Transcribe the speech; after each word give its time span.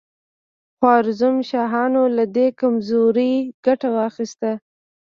خوارزم 0.77 1.35
شاهانو 1.49 2.03
له 2.17 2.25
دې 2.35 2.47
کمزورۍ 2.59 3.33
ګټه 3.65 3.87
واخیسته. 3.95 4.51